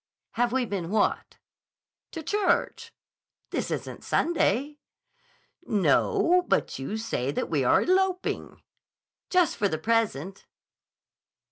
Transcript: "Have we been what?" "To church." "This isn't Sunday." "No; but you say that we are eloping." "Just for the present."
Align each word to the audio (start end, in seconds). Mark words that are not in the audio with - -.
"Have 0.31 0.51
we 0.51 0.65
been 0.65 0.89
what?" 0.89 1.37
"To 2.13 2.23
church." 2.23 2.91
"This 3.51 3.69
isn't 3.69 4.03
Sunday." 4.03 4.79
"No; 5.67 6.43
but 6.47 6.79
you 6.79 6.97
say 6.97 7.29
that 7.29 7.51
we 7.51 7.63
are 7.63 7.83
eloping." 7.83 8.63
"Just 9.29 9.55
for 9.57 9.67
the 9.69 9.77
present." 9.77 10.47